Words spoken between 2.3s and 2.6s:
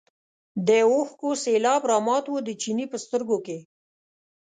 د